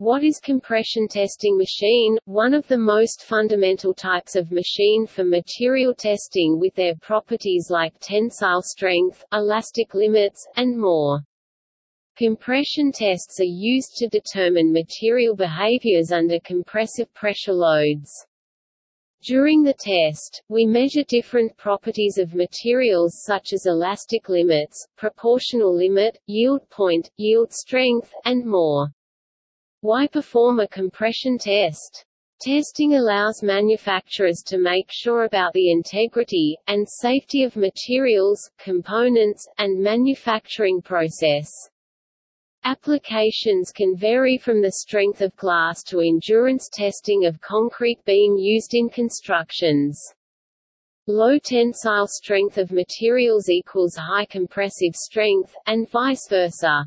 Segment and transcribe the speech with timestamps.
[0.00, 2.16] What is compression testing machine?
[2.24, 7.92] One of the most fundamental types of machine for material testing with their properties like
[8.00, 11.20] tensile strength, elastic limits, and more.
[12.16, 18.10] Compression tests are used to determine material behaviors under compressive pressure loads.
[19.22, 26.16] During the test, we measure different properties of materials such as elastic limits, proportional limit,
[26.24, 28.94] yield point, yield strength, and more.
[29.82, 32.04] Why perform a compression test?
[32.42, 39.82] Testing allows manufacturers to make sure about the integrity, and safety of materials, components, and
[39.82, 41.50] manufacturing process.
[42.64, 48.74] Applications can vary from the strength of glass to endurance testing of concrete beam used
[48.74, 49.98] in constructions.
[51.06, 56.86] Low tensile strength of materials equals high compressive strength, and vice versa.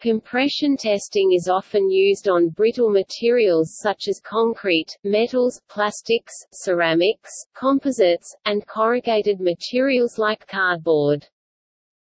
[0.00, 8.34] Compression testing is often used on brittle materials such as concrete, metals, plastics, ceramics, composites,
[8.46, 11.28] and corrugated materials like cardboard.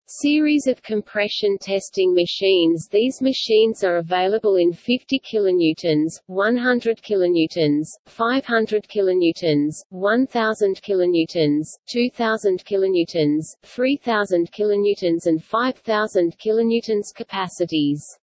[0.07, 8.87] Series of compression testing machines These machines are available in 50 kN, 100 kN, 500
[8.87, 18.19] kN, 1000 kN, 2000 kN, 3000 kN and 5000 kN capacities.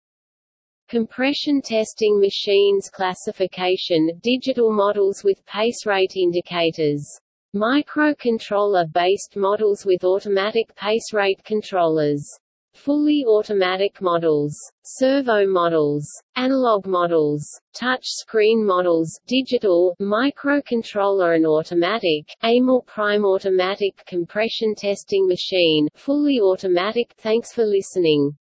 [0.87, 7.19] Compression testing machines classification digital models with pace rate indicators
[7.53, 12.25] Microcontroller-based models with automatic pace rate controllers.
[12.73, 22.83] Fully automatic models, servo models, analog models, touch screen models, digital, microcontroller and automatic, AMOR
[22.83, 27.13] prime automatic compression testing machine, fully automatic.
[27.17, 28.37] Thanks for listening.